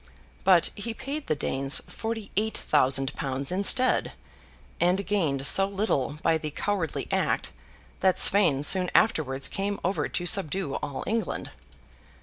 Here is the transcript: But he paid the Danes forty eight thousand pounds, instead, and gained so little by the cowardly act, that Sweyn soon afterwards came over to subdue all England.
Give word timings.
But 0.43 0.71
he 0.75 0.95
paid 0.95 1.27
the 1.27 1.35
Danes 1.35 1.79
forty 1.87 2.31
eight 2.35 2.57
thousand 2.57 3.13
pounds, 3.13 3.51
instead, 3.51 4.13
and 4.79 5.05
gained 5.05 5.45
so 5.45 5.67
little 5.67 6.17
by 6.23 6.39
the 6.39 6.49
cowardly 6.49 7.07
act, 7.11 7.51
that 7.99 8.17
Sweyn 8.17 8.63
soon 8.63 8.89
afterwards 8.95 9.47
came 9.47 9.79
over 9.83 10.09
to 10.09 10.25
subdue 10.25 10.73
all 10.81 11.03
England. 11.05 11.51